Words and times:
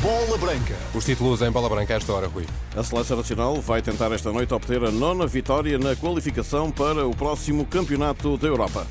Bola 0.00 0.38
Branca. 0.38 0.74
Os 0.94 1.04
títulos 1.04 1.42
em 1.42 1.50
bola 1.50 1.68
branca 1.68 1.92
a 1.94 1.96
esta 1.98 2.12
hora, 2.12 2.26
Rui. 2.26 2.46
A 2.74 2.82
Seleção 2.82 3.18
Nacional 3.18 3.60
vai 3.60 3.82
tentar 3.82 4.10
esta 4.12 4.32
noite 4.32 4.54
obter 4.54 4.82
a 4.82 4.90
nona 4.90 5.26
vitória 5.26 5.78
na 5.78 5.94
qualificação 5.94 6.70
para 6.70 7.06
o 7.06 7.14
próximo 7.14 7.66
Campeonato 7.66 8.38
da 8.38 8.48
Europa. 8.48 8.86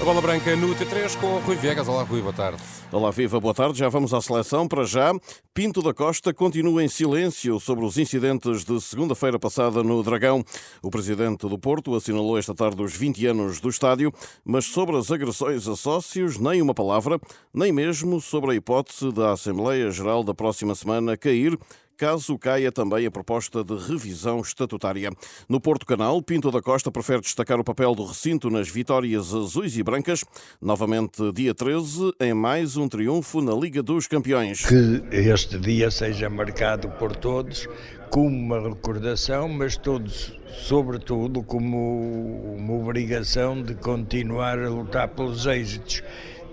A 0.00 0.04
bola 0.04 0.22
branca 0.22 0.56
no 0.56 0.74
T3 0.74 1.14
com 1.18 1.26
o 1.26 1.40
Rui 1.40 1.56
Viegas. 1.56 1.86
Olá, 1.86 2.02
Rui, 2.04 2.22
boa 2.22 2.32
tarde. 2.32 2.62
Olá, 2.90 3.10
viva, 3.10 3.38
boa 3.38 3.52
tarde. 3.52 3.78
Já 3.78 3.88
vamos 3.90 4.14
à 4.14 4.20
seleção. 4.22 4.66
Para 4.66 4.84
já, 4.84 5.12
Pinto 5.52 5.82
da 5.82 5.92
Costa 5.92 6.32
continua 6.32 6.84
em 6.84 6.86
silêncio 6.86 7.58
sobre 7.58 7.84
os 7.84 7.98
incidentes 7.98 8.64
de 8.64 8.80
segunda-feira 8.80 9.36
passada 9.36 9.82
no 9.82 10.00
Dragão. 10.00 10.44
O 10.80 10.90
presidente 10.90 11.48
do 11.48 11.58
Porto 11.58 11.92
assinalou 11.96 12.38
esta 12.38 12.54
tarde 12.54 12.80
os 12.80 12.94
20 12.94 13.26
anos 13.26 13.58
do 13.58 13.68
estádio, 13.68 14.12
mas 14.44 14.66
sobre 14.66 14.96
as 14.96 15.10
agressões 15.10 15.66
a 15.66 15.74
sócios, 15.74 16.38
nem 16.38 16.62
uma 16.62 16.72
palavra, 16.72 17.18
nem 17.52 17.72
mesmo 17.72 18.20
sobre 18.20 18.52
a 18.52 18.54
hipótese 18.54 19.10
da 19.10 19.32
Assembleia 19.32 19.90
Geral 19.90 20.22
da 20.22 20.32
próxima 20.32 20.72
semana 20.72 21.16
cair 21.16 21.58
caso 22.00 22.38
caia 22.38 22.72
também 22.72 23.04
a 23.04 23.10
proposta 23.10 23.62
de 23.62 23.76
revisão 23.76 24.40
estatutária. 24.40 25.10
No 25.46 25.60
Porto 25.60 25.84
Canal, 25.84 26.22
Pinto 26.22 26.50
da 26.50 26.62
Costa 26.62 26.90
prefere 26.90 27.20
destacar 27.20 27.60
o 27.60 27.64
papel 27.64 27.94
do 27.94 28.06
recinto 28.06 28.48
nas 28.48 28.70
vitórias 28.70 29.34
azuis 29.34 29.76
e 29.76 29.82
brancas, 29.82 30.24
novamente 30.62 31.30
dia 31.34 31.54
13, 31.54 32.14
em 32.18 32.32
mais 32.32 32.78
um 32.78 32.88
triunfo 32.88 33.42
na 33.42 33.52
Liga 33.52 33.82
dos 33.82 34.06
Campeões. 34.06 34.64
Que 34.64 35.02
este 35.12 35.49
dia 35.58 35.90
seja 35.90 36.30
marcado 36.30 36.88
por 36.90 37.14
todos 37.16 37.68
como 38.10 38.28
uma 38.28 38.60
recordação, 38.60 39.48
mas 39.48 39.76
todos, 39.76 40.36
sobretudo, 40.48 41.42
como 41.42 42.54
uma 42.56 42.74
obrigação 42.74 43.62
de 43.62 43.74
continuar 43.74 44.58
a 44.58 44.68
lutar 44.68 45.08
pelos 45.08 45.46
êxitos 45.46 46.02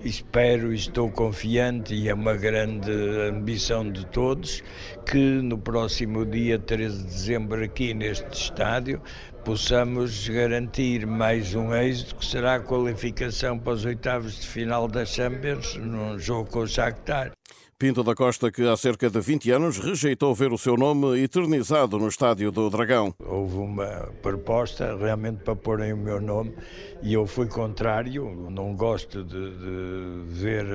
espero 0.03 0.71
e 0.71 0.75
estou 0.75 1.11
confiante, 1.11 1.93
e 1.93 2.09
é 2.09 2.13
uma 2.13 2.33
grande 2.33 2.91
ambição 3.29 3.89
de 3.89 4.05
todos, 4.05 4.63
que 5.05 5.17
no 5.17 5.57
próximo 5.57 6.25
dia 6.25 6.59
13 6.59 6.97
de 6.97 7.03
dezembro, 7.03 7.63
aqui 7.63 7.93
neste 7.93 8.31
estádio, 8.31 9.01
possamos 9.43 10.27
garantir 10.27 11.05
mais 11.05 11.55
um 11.55 11.73
êxito, 11.73 12.15
que 12.15 12.25
será 12.25 12.55
a 12.55 12.59
qualificação 12.59 13.57
para 13.57 13.73
os 13.73 13.85
oitavos 13.85 14.39
de 14.41 14.47
final 14.47 14.87
da 14.87 15.05
Champions, 15.05 15.75
num 15.75 16.19
jogo 16.19 16.49
com 16.49 16.59
o 16.59 16.67
Shakhtar. 16.67 17.36
Pinto 17.79 18.03
da 18.03 18.15
Costa, 18.15 18.51
que 18.51 18.67
há 18.67 18.75
cerca 18.75 19.07
de 19.07 19.19
20 19.19 19.51
anos 19.51 19.77
rejeitou 19.77 20.33
ver 20.33 20.51
o 20.51 20.57
seu 20.57 20.75
nome 20.75 21.21
eternizado 21.21 21.99
no 21.99 22.07
Estádio 22.07 22.51
do 22.51 22.71
Dragão. 22.71 23.13
Houve 23.19 23.57
uma 23.57 24.09
proposta 24.19 24.97
realmente 24.97 25.43
para 25.43 25.55
porem 25.55 25.93
o 25.93 25.97
meu 25.97 26.19
nome 26.19 26.55
e 27.03 27.13
eu 27.13 27.27
fui 27.27 27.45
contrário. 27.45 28.49
Não 28.49 28.75
gosto 28.75 29.23
de, 29.23 29.51
de 29.51 30.23
ver 30.25 30.65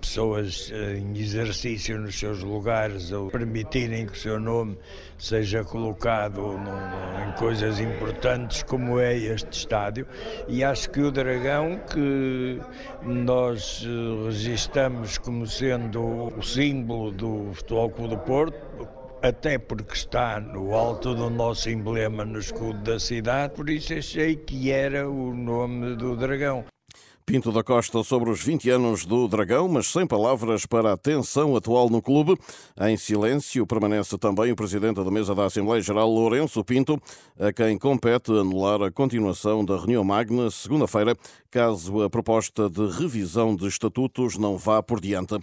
pessoas 0.00 0.72
em 0.72 1.16
exercício 1.16 1.96
nos 2.00 2.18
seus 2.18 2.42
lugares 2.42 3.12
ou 3.12 3.30
permitirem 3.30 4.06
que 4.06 4.14
o 4.14 4.16
seu 4.16 4.40
nome 4.40 4.76
seja 5.16 5.62
colocado 5.62 6.40
num, 6.40 7.09
coisas 7.32 7.80
importantes 7.80 8.62
como 8.62 8.98
é 8.98 9.16
este 9.16 9.58
estádio. 9.58 10.06
E 10.48 10.64
acho 10.64 10.90
que 10.90 11.00
o 11.00 11.10
Dragão, 11.10 11.80
que 11.92 12.60
nós 13.02 13.84
eh, 13.86 14.26
registamos 14.26 15.18
como 15.18 15.46
sendo 15.46 16.32
o 16.36 16.42
símbolo 16.42 17.10
do 17.10 17.50
Futebol 17.54 17.90
Clube 17.90 18.16
do 18.16 18.18
Porto, 18.18 18.88
até 19.22 19.58
porque 19.58 19.94
está 19.94 20.40
no 20.40 20.74
alto 20.74 21.14
do 21.14 21.28
nosso 21.28 21.68
emblema 21.68 22.24
no 22.24 22.38
escudo 22.38 22.78
da 22.78 22.98
cidade, 22.98 23.54
por 23.54 23.68
isso 23.68 23.92
achei 23.92 24.36
que 24.36 24.70
era 24.70 25.08
o 25.08 25.34
nome 25.34 25.94
do 25.96 26.16
dragão. 26.16 26.64
Pinto 27.30 27.52
da 27.52 27.62
Costa 27.62 28.02
sobre 28.02 28.28
os 28.28 28.42
20 28.42 28.68
anos 28.70 29.06
do 29.06 29.28
Dragão, 29.28 29.68
mas 29.68 29.86
sem 29.86 30.04
palavras 30.04 30.66
para 30.66 30.92
a 30.92 30.96
tensão 30.96 31.54
atual 31.54 31.88
no 31.88 32.02
clube. 32.02 32.36
Em 32.80 32.96
silêncio 32.96 33.64
permanece 33.64 34.18
também 34.18 34.50
o 34.50 34.56
presidente 34.56 34.96
da 34.96 35.10
mesa 35.12 35.32
da 35.32 35.44
Assembleia 35.44 35.80
Geral, 35.80 36.10
Lourenço 36.10 36.64
Pinto, 36.64 37.00
a 37.38 37.52
quem 37.52 37.78
compete 37.78 38.32
anular 38.32 38.82
a 38.82 38.90
continuação 38.90 39.64
da 39.64 39.76
reunião 39.76 40.02
magna 40.02 40.50
segunda-feira, 40.50 41.16
caso 41.52 42.02
a 42.02 42.10
proposta 42.10 42.68
de 42.68 42.84
revisão 42.98 43.54
de 43.54 43.68
estatutos 43.68 44.36
não 44.36 44.58
vá 44.58 44.82
por 44.82 45.00
diante. 45.00 45.38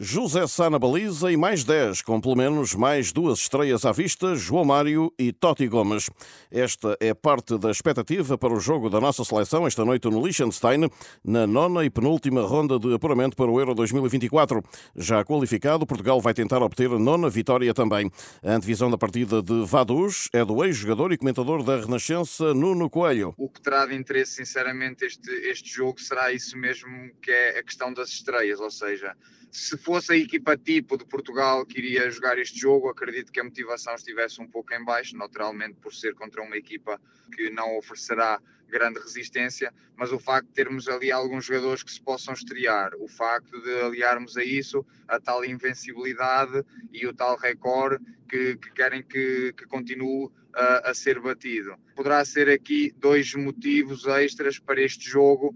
José 0.00 0.46
Sá 0.46 0.70
na 0.70 0.78
baliza 0.78 1.32
e 1.32 1.36
mais 1.36 1.64
10, 1.64 2.02
com 2.02 2.20
pelo 2.20 2.36
menos 2.36 2.72
mais 2.72 3.10
duas 3.10 3.40
estreias 3.40 3.84
à 3.84 3.90
vista, 3.90 4.36
João 4.36 4.64
Mário 4.64 5.12
e 5.18 5.32
Totti 5.32 5.66
Gomes. 5.66 6.08
Esta 6.52 6.96
é 7.00 7.12
parte 7.12 7.58
da 7.58 7.68
expectativa 7.68 8.38
para 8.38 8.54
o 8.54 8.60
jogo 8.60 8.88
da 8.88 9.00
nossa 9.00 9.24
seleção 9.24 9.66
esta 9.66 9.84
noite 9.84 10.08
no 10.08 10.24
Liechtenstein, 10.24 10.88
na 11.24 11.48
nona 11.48 11.84
e 11.84 11.90
penúltima 11.90 12.42
ronda 12.42 12.78
de 12.78 12.94
apuramento 12.94 13.34
para 13.34 13.50
o 13.50 13.58
Euro 13.58 13.74
2024. 13.74 14.62
Já 14.94 15.24
qualificado, 15.24 15.84
Portugal 15.84 16.20
vai 16.20 16.32
tentar 16.32 16.62
obter 16.62 16.92
a 16.92 16.98
nona 16.98 17.28
vitória 17.28 17.74
também. 17.74 18.08
A 18.44 18.52
antevisão 18.52 18.88
da 18.88 18.96
partida 18.96 19.42
de 19.42 19.66
Vaduz 19.66 20.28
é 20.32 20.44
do 20.44 20.64
ex-jogador 20.64 21.12
e 21.12 21.18
comentador 21.18 21.64
da 21.64 21.76
Renascença, 21.76 22.54
Nuno 22.54 22.88
Coelho. 22.88 23.34
O 23.36 23.48
que 23.48 23.60
terá 23.60 23.84
de 23.84 23.96
interesse, 23.96 24.34
sinceramente, 24.34 25.04
este, 25.04 25.28
este 25.50 25.68
jogo 25.68 26.00
será 26.00 26.32
isso 26.32 26.56
mesmo 26.56 27.10
que 27.20 27.32
é 27.32 27.58
a 27.58 27.64
questão 27.64 27.92
das 27.92 28.10
estreias, 28.10 28.60
ou 28.60 28.70
seja, 28.70 29.16
se 29.50 29.76
fosse 29.76 30.12
a 30.12 30.16
equipa 30.16 30.56
tipo 30.56 30.96
de 30.96 31.04
Portugal 31.04 31.64
que 31.64 31.78
iria 31.78 32.10
jogar 32.10 32.38
este 32.38 32.58
jogo, 32.58 32.88
acredito 32.88 33.32
que 33.32 33.40
a 33.40 33.44
motivação 33.44 33.94
estivesse 33.94 34.40
um 34.40 34.46
pouco 34.46 34.74
em 34.74 34.84
baixo, 34.84 35.16
naturalmente 35.16 35.76
por 35.80 35.94
ser 35.94 36.14
contra 36.14 36.42
uma 36.42 36.56
equipa 36.56 37.00
que 37.34 37.50
não 37.50 37.76
oferecerá 37.78 38.40
grande 38.70 39.00
resistência, 39.00 39.72
mas 39.96 40.12
o 40.12 40.18
facto 40.18 40.46
de 40.48 40.54
termos 40.54 40.88
ali 40.88 41.10
alguns 41.10 41.44
jogadores 41.44 41.82
que 41.82 41.90
se 41.90 42.00
possam 42.00 42.34
estrear, 42.34 42.92
o 42.98 43.08
facto 43.08 43.60
de 43.62 43.80
aliarmos 43.80 44.36
a 44.36 44.44
isso 44.44 44.84
a 45.06 45.18
tal 45.18 45.44
invencibilidade 45.44 46.64
e 46.92 47.06
o 47.06 47.14
tal 47.14 47.36
recorde 47.36 48.04
que, 48.28 48.56
que 48.56 48.72
querem 48.72 49.02
que, 49.02 49.52
que 49.56 49.66
continue 49.66 50.30
a, 50.54 50.90
a 50.90 50.94
ser 50.94 51.20
batido. 51.20 51.74
Poderá 51.94 52.24
ser 52.24 52.48
aqui 52.48 52.92
dois 52.98 53.34
motivos 53.34 54.06
extras 54.06 54.58
para 54.58 54.80
este 54.80 55.08
jogo. 55.08 55.54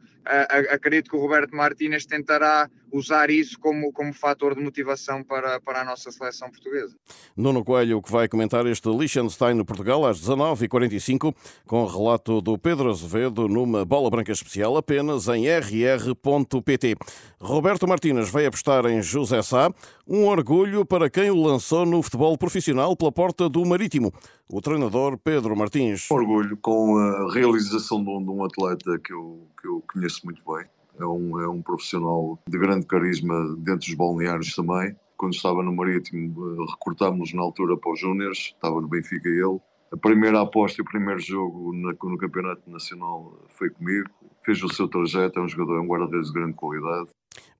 Acredito 0.71 1.11
que 1.11 1.17
o 1.17 1.21
Roberto 1.21 1.55
Martínez 1.55 2.07
tentará 2.07 2.69
usar 2.91 3.31
isso 3.31 3.59
como, 3.59 3.93
como 3.93 4.13
fator 4.13 4.55
de 4.55 4.63
motivação 4.63 5.23
para, 5.23 5.61
para 5.61 5.81
a 5.81 5.85
nossa 5.85 6.11
seleção 6.11 6.51
portuguesa. 6.51 6.97
Nuno 7.37 7.65
Coelho, 7.65 8.03
que 8.03 8.11
vai 8.11 8.29
comentar 8.29 8.67
este 8.67 8.89
Liechtenstein 8.89 9.55
no 9.55 9.65
Portugal 9.65 10.05
às 10.07 10.21
19h45, 10.21 11.35
com 11.67 11.83
o 11.83 11.87
relato 11.87 12.41
do 12.41 12.59
Pedro 12.59 12.93
Azevedo 13.03 13.49
numa 13.49 13.85
bola 13.85 14.09
branca 14.09 14.31
especial 14.31 14.77
apenas 14.77 15.27
em 15.27 15.49
rr.pt. 15.49 16.95
Roberto 17.41 17.89
Martínez 17.89 18.31
vai 18.31 18.47
apostar 18.47 18.87
em 18.87 19.03
José 19.03 19.43
Sá, 19.43 19.73
um 20.07 20.27
orgulho 20.27 20.87
para 20.87 21.11
quem 21.11 21.29
o 21.29 21.43
lançou 21.43 21.85
no 21.85 22.01
futebol 22.01 22.39
profissional 22.39 22.97
pela 22.97 23.11
porta 23.11 23.49
do 23.49 23.65
Marítimo. 23.67 24.13
O 24.49 24.61
treinador 24.61 25.19
Pedro 25.19 25.57
Martins. 25.57 26.09
Orgulho 26.13 26.57
com 26.59 26.97
a 26.97 27.35
realização 27.35 28.05
de 28.05 28.31
um 28.31 28.45
atleta 28.45 28.97
que 29.01 29.13
eu, 29.13 29.49
que 29.61 29.67
eu 29.67 29.83
conheço 29.93 30.21
muito 30.25 30.41
bem. 30.47 30.65
É 31.01 31.05
um, 31.05 31.41
é 31.41 31.49
um 31.49 31.61
profissional 31.61 32.39
de 32.49 32.57
grande 32.57 32.87
carisma 32.87 33.57
dentro 33.59 33.87
dos 33.87 33.95
balneários 33.95 34.55
também. 34.55 34.95
Quando 35.17 35.35
estava 35.35 35.61
no 35.63 35.75
Marítimo, 35.75 36.67
recrutámos 36.67 37.35
na 37.35 37.43
altura 37.43 37.77
para 37.77 37.93
os 37.93 37.99
Júniors, 37.99 38.55
estava 38.55 38.81
no 38.81 38.87
Benfica 38.87 39.29
ele. 39.29 39.61
A 39.93 39.97
primeira 39.99 40.41
aposta 40.41 40.81
e 40.81 40.83
o 40.83 40.87
primeiro 40.87 41.21
jogo 41.21 41.71
no, 41.75 41.91
no 41.91 42.19
Campeonato 42.19 42.71
Nacional 42.71 43.47
foi 43.51 43.69
comigo. 43.69 44.09
Fez 44.43 44.63
o 44.63 44.69
seu 44.69 44.89
trajeto, 44.89 45.39
é 45.39 45.43
um 45.43 45.49
jogador, 45.49 45.77
é 45.77 45.81
um 45.81 45.87
guarda-redes 45.87 46.29
de 46.29 46.33
grande 46.33 46.55
qualidade. 46.55 47.11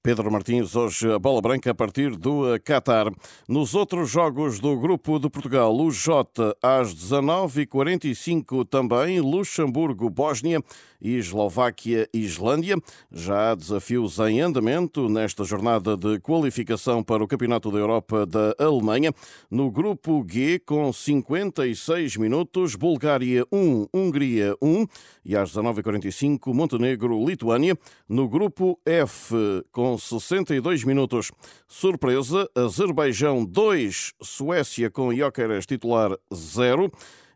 Pedro 0.03 0.33
Martins, 0.33 0.75
hoje 0.75 1.13
a 1.13 1.17
bola 1.17 1.41
branca 1.41 1.71
a 1.71 1.75
partir 1.75 2.17
do 2.17 2.43
Qatar. 2.65 3.07
Nos 3.49 3.73
outros 3.73 4.11
jogos 4.11 4.59
do 4.59 4.77
Grupo 4.77 5.17
de 5.21 5.31
Portugal, 5.31 5.73
o 5.77 5.93
J 5.93 6.57
às 6.61 6.93
19h45 6.93 8.67
também, 8.69 9.21
Luxemburgo, 9.21 10.11
Bósnia 10.11 10.61
e 11.01 11.17
Eslováquia 11.17 12.09
Islândia. 12.13 12.77
Já 13.13 13.53
há 13.53 13.55
desafios 13.55 14.19
em 14.19 14.41
andamento 14.41 15.09
nesta 15.09 15.45
jornada 15.45 15.97
de 15.97 16.19
qualificação 16.19 17.03
para 17.03 17.23
o 17.23 17.29
Campeonato 17.29 17.71
da 17.71 17.79
Europa 17.79 18.27
da 18.27 18.57
Alemanha. 18.59 19.13
No 19.49 19.71
Grupo 19.71 20.25
G, 20.29 20.61
com 20.61 20.93
56 20.93 22.17
minutos, 22.17 22.75
Bulgária 22.75 23.45
1, 23.53 23.87
Hungria 23.95 24.57
1 24.61 24.87
e 25.25 25.37
às 25.37 25.53
19h45, 25.53 26.53
Montenegro, 26.53 27.25
Lituânia. 27.25 27.77
No 28.09 28.29
Grupo 28.29 28.81
F, 28.85 29.62
com 29.71 29.83
com 29.83 29.99
62 29.99 30.85
minutos. 30.85 31.33
Surpresa, 31.67 32.49
Azerbaijão 32.55 33.45
2, 33.45 34.13
Suécia 34.23 34.89
com 34.89 35.13
Jóqueres 35.13 35.67
titular 35.67 36.17
0 36.33 36.91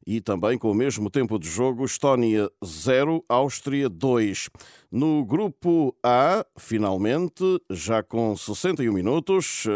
e 0.07 0.21
também 0.21 0.57
com 0.57 0.71
o 0.71 0.75
mesmo 0.75 1.11
tempo 1.11 1.39
de 1.41 1.49
jogo, 1.49 1.85
Estónia 1.85 2.49
0, 2.65 3.25
Áustria 3.29 3.89
2. 3.89 4.49
No 4.93 5.25
grupo 5.25 5.93
A, 6.05 6.47
finalmente, 6.57 7.61
já 7.69 8.01
com 8.01 8.37
61 8.37 8.93
minutos, 8.93 9.67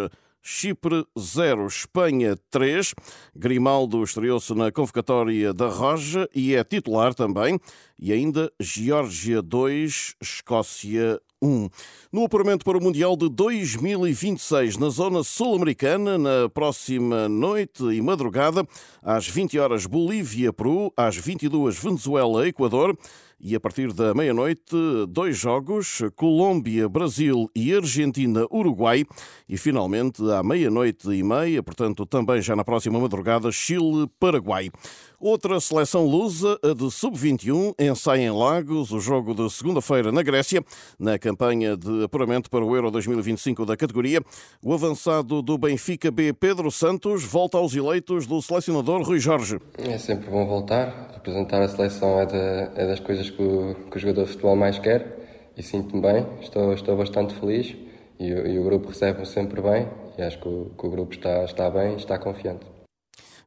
Chipre 0.42 1.04
0, 1.18 1.66
Espanha 1.66 2.36
3. 2.50 2.94
Grimaldo 3.34 4.02
estreou-se 4.02 4.54
na 4.54 4.72
convocatória 4.72 5.52
da 5.52 5.68
Roja 5.68 6.28
e 6.34 6.54
é 6.54 6.64
titular 6.64 7.14
também. 7.14 7.58
E 8.02 8.14
ainda 8.14 8.50
Geórgia 8.58 9.42
2, 9.42 10.14
Escócia 10.22 11.20
1. 11.42 11.68
No 12.10 12.24
apuramento 12.24 12.64
para 12.64 12.78
o 12.78 12.82
Mundial 12.82 13.14
de 13.14 13.28
2026, 13.28 14.78
na 14.78 14.88
zona 14.88 15.22
sul-americana, 15.22 16.16
na 16.16 16.48
próxima 16.48 17.28
noite 17.28 17.84
e 17.84 18.00
madrugada, 18.00 18.66
às 19.02 19.28
20 19.28 19.58
horas 19.58 19.84
Bolívia, 19.84 20.50
Peru, 20.50 20.90
às 20.96 21.14
22 21.14 21.78
Venezuela, 21.78 22.48
Equador, 22.48 22.96
e 23.42 23.54
a 23.54 23.60
partir 23.60 23.90
da 23.94 24.12
meia-noite, 24.12 24.76
dois 25.08 25.38
jogos: 25.38 26.02
Colômbia, 26.14 26.86
Brasil 26.88 27.50
e 27.56 27.74
Argentina, 27.74 28.46
Uruguai. 28.52 29.06
E 29.48 29.56
finalmente, 29.56 30.22
à 30.30 30.42
meia-noite 30.42 31.08
e 31.10 31.22
meia, 31.22 31.62
portanto, 31.62 32.04
também 32.04 32.42
já 32.42 32.54
na 32.54 32.64
próxima 32.64 33.00
madrugada, 33.00 33.50
Chile, 33.50 34.06
Paraguai. 34.18 34.70
Outra 35.18 35.58
seleção 35.58 36.06
lusa, 36.06 36.58
a 36.62 36.74
de 36.74 36.90
sub-21, 36.90 37.74
ensaia 37.90 38.22
em 38.22 38.30
Lagos 38.30 38.92
o 38.92 39.00
jogo 39.00 39.34
de 39.34 39.50
segunda-feira 39.50 40.10
na 40.12 40.22
Grécia, 40.22 40.64
na 40.98 41.18
campanha 41.18 41.76
de 41.76 42.04
apuramento 42.04 42.48
para 42.48 42.64
o 42.64 42.74
Euro 42.74 42.90
2025 42.90 43.66
da 43.66 43.76
categoria. 43.76 44.22
O 44.62 44.72
avançado 44.72 45.42
do 45.42 45.58
Benfica 45.58 46.10
B, 46.10 46.32
Pedro 46.32 46.70
Santos, 46.70 47.24
volta 47.24 47.58
aos 47.58 47.74
eleitos 47.74 48.26
do 48.26 48.40
selecionador 48.40 49.02
Rui 49.02 49.18
Jorge. 49.18 49.58
É 49.76 49.98
sempre 49.98 50.30
bom 50.30 50.46
voltar. 50.46 51.10
Representar 51.14 51.62
a 51.62 51.68
seleção 51.68 52.20
é, 52.20 52.26
de, 52.26 52.80
é 52.80 52.86
das 52.86 53.00
coisas 53.00 53.28
que 53.28 53.42
o, 53.42 53.74
que 53.90 53.96
o, 53.96 54.00
jogador 54.00 54.24
de 54.24 54.30
futebol 54.30 54.56
mais 54.56 54.78
quer 54.78 55.50
e 55.56 55.62
sinto-me 55.62 56.00
bem. 56.00 56.26
Estou, 56.40 56.72
estou 56.72 56.96
bastante 56.96 57.34
feliz 57.34 57.76
e, 58.18 58.28
e 58.28 58.58
o 58.58 58.64
grupo 58.64 58.88
recebe-me 58.88 59.26
sempre 59.26 59.60
bem 59.60 59.88
e 60.16 60.22
acho 60.22 60.38
que 60.38 60.48
o, 60.48 60.70
que 60.78 60.86
o 60.86 60.90
grupo 60.90 61.12
está, 61.12 61.44
está 61.44 61.68
bem 61.68 61.94
e 61.94 61.96
está 61.96 62.18
confiante. 62.18 62.69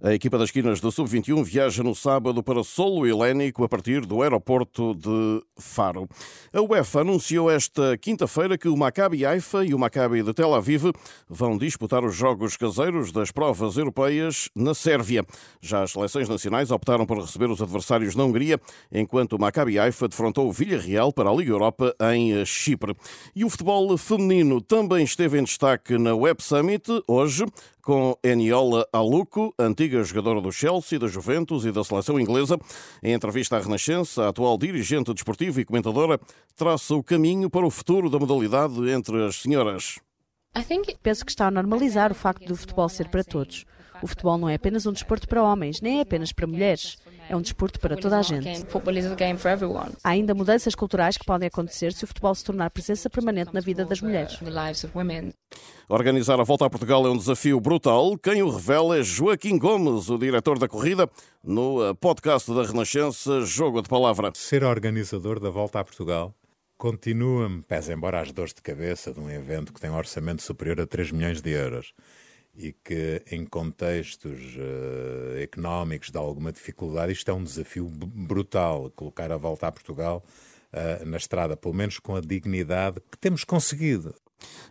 A 0.06 0.14
equipa 0.14 0.38
das 0.38 0.50
esquinas 0.50 0.82
do 0.82 0.92
Sub-21 0.92 1.46
viaja 1.46 1.82
no 1.82 1.96
sábado 1.96 2.44
para 2.44 2.62
Solo 2.62 3.08
Helénico 3.08 3.64
a 3.64 3.70
partir 3.70 4.06
do 4.06 4.22
aeroporto 4.22 4.94
de 4.94 5.42
Faro. 5.58 6.10
A 6.52 6.62
UEFA 6.62 7.00
anunciou 7.00 7.50
esta 7.50 7.98
quinta-feira 7.98 8.58
que 8.58 8.68
o 8.68 8.76
Maccabi 8.76 9.26
Haifa 9.26 9.64
e 9.64 9.74
o 9.74 9.80
Maccabi 9.80 10.22
de 10.22 10.34
Tel 10.34 10.54
Aviv 10.54 10.92
vão 11.30 11.58
disputar 11.58 12.04
os 12.04 12.14
jogos 12.14 12.58
caseiros 12.58 13.14
das 13.14 13.32
provas 13.32 13.78
europeias 13.78 14.50
na 14.54 14.74
Sérvia. 14.74 15.26
Já 15.62 15.84
as 15.84 15.92
seleções 15.92 16.28
nacionais 16.28 16.70
optaram 16.70 17.06
por 17.06 17.22
receber 17.22 17.50
os 17.50 17.62
adversários 17.62 18.14
na 18.14 18.26
Hungria, 18.26 18.60
enquanto 18.92 19.38
o 19.38 19.40
Maccabi 19.40 19.80
Haifa 19.80 20.10
defrontou 20.10 20.50
o 20.50 20.52
Villarreal 20.52 21.14
para 21.14 21.30
a 21.30 21.34
Liga 21.34 21.52
Europa 21.52 21.96
em 22.12 22.44
Chipre. 22.44 22.94
E 23.34 23.46
o 23.46 23.50
futebol 23.50 23.98
feminino 23.98 24.60
também 24.60 25.06
esteve 25.06 25.40
em 25.40 25.46
destaque 25.46 25.98
na 25.98 26.14
Web 26.14 26.44
Summit 26.44 26.84
hoje, 27.08 27.46
com 27.84 28.18
Eniola 28.24 28.88
Aluco, 28.94 29.54
antiga 29.60 30.02
jogadora 30.04 30.40
do 30.40 30.54
Chelsea, 30.54 30.98
da 30.98 31.08
Juventus 31.08 31.66
e 31.66 31.72
da 31.72 31.84
seleção 31.84 32.18
inglesa. 32.18 32.58
Em 33.04 33.14
entrevista 33.14 33.58
à 33.58 33.60
Renascença, 33.60 34.24
a 34.24 34.30
atual 34.30 34.58
dirigente 34.58 35.14
desportiva 35.14 35.60
e 35.60 35.66
comentadora 35.66 36.18
traça 36.56 36.96
o 36.96 37.04
caminho 37.04 37.50
para 37.50 37.66
o 37.66 37.70
futuro 37.70 38.10
da 38.10 38.18
modalidade 38.18 38.90
entre 38.90 39.26
as 39.26 39.36
senhoras. 39.36 40.00
Penso 41.02 41.26
que 41.26 41.32
está 41.32 41.48
a 41.48 41.52
normalizar 41.52 42.12
o 42.12 42.16
facto 42.16 42.48
do 42.48 42.56
futebol 42.56 42.88
ser 42.88 43.10
para 43.10 43.24
todos. 43.24 43.66
O 44.02 44.08
futebol 44.08 44.38
não 44.38 44.50
é 44.50 44.56
apenas 44.56 44.86
um 44.86 44.94
desporto 44.94 45.28
para 45.28 45.44
homens, 45.44 45.82
nem 45.82 46.00
é 46.00 46.02
apenas 46.02 46.32
para 46.32 46.48
mulheres. 46.48 46.98
É 47.34 47.36
um 47.36 47.42
desporto 47.42 47.80
para 47.80 47.98
toda 47.98 48.20
a 48.20 48.22
gente. 48.22 48.64
Há 50.04 50.10
ainda 50.10 50.36
mudanças 50.36 50.76
culturais 50.76 51.18
que 51.18 51.26
podem 51.26 51.48
acontecer 51.48 51.92
se 51.92 52.04
o 52.04 52.08
futebol 52.08 52.36
se 52.36 52.44
tornar 52.44 52.70
presença 52.70 53.10
permanente 53.10 53.52
na 53.52 53.60
vida 53.60 53.84
das 53.84 54.02
mulheres. 54.02 54.38
Organizar 55.90 56.40
a 56.40 56.44
volta 56.44 56.68
a 56.68 56.70
Portugal 56.70 57.08
é 57.08 57.10
um 57.10 57.18
desafio 57.18 57.60
brutal. 57.60 58.16
Quem 58.20 58.44
o 58.44 58.52
revela 58.52 59.00
é 59.00 59.02
Joaquim 59.02 59.58
Gomes, 59.58 60.12
o 60.12 60.18
diretor 60.20 60.60
da 60.60 60.68
corrida, 60.68 61.10
no 61.44 61.84
eh, 61.84 61.96
podcast 61.96 62.54
da 62.54 62.62
Renascença 62.62 63.42
Jogo 63.42 63.82
de 63.82 63.90
Palavra. 63.90 64.32
Ser 64.36 64.64
organizador 64.64 65.40
da 65.40 65.50
volta 65.50 65.80
a 65.80 65.84
Portugal 65.84 66.36
continua-me, 66.78 67.64
pese 67.64 67.94
embora 67.94 68.22
as 68.22 68.32
dores 68.32 68.54
de 68.54 68.62
cabeça 68.62 69.12
de 69.12 69.20
um 69.20 69.30
evento 69.30 69.74
que 69.74 69.82
tem 69.82 69.90
um 69.90 69.96
orçamento 69.96 70.44
superior 70.44 70.82
a 70.82 70.86
3 70.86 71.12
milhões 71.12 71.42
de 71.42 71.50
euros 71.50 71.94
e 72.56 72.72
que 72.72 73.22
em 73.32 73.46
contextos 73.46 74.56
uh, 74.56 75.38
económicos 75.42 76.12
de 76.12 76.18
alguma 76.18 76.52
dificuldade, 76.52 77.12
isto 77.12 77.30
é 77.30 77.34
um 77.34 77.44
desafio 77.44 77.86
brutal, 77.90 78.92
colocar 78.96 79.32
a 79.32 79.38
volta 79.38 79.68
a 79.68 79.72
Portugal 79.72 80.24
uh, 80.72 81.06
na 81.06 81.18
estrada, 81.18 81.58
pelo 81.58 81.74
menos 81.74 82.00
com 82.00 82.16
a 82.16 82.22
dignidade 82.22 83.02
que 83.12 83.18
temos 83.18 83.44
conseguido. 83.44 84.14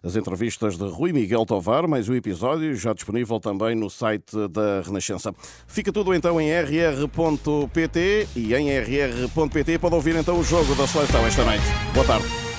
As 0.03 0.17
entrevistas 0.17 0.77
de 0.77 0.85
Rui 0.85 1.13
Miguel 1.13 1.47
Tovar, 1.47 1.89
mais 1.89 2.09
um 2.09 2.15
episódio, 2.15 2.75
já 2.77 2.93
disponível 2.93 3.41
também 3.41 3.75
no 3.75 3.89
site 3.89 4.37
da 4.49 4.83
Renascença. 4.83 5.35
Fica 5.67 5.93
tudo 5.93 6.13
então 6.13 6.41
em 6.41 6.51
rr.pt 6.51 8.29
e 8.37 8.55
em 8.55 8.69
rr.pt 8.71 9.79
pode 9.79 9.95
ouvir 9.95 10.17
então 10.17 10.39
o 10.39 10.45
jogo 10.45 10.75
da 10.75 10.87
seleção 10.87 11.27
esta 11.27 11.45
noite. 11.45 11.65
Boa 11.95 12.07
tarde. 12.07 12.52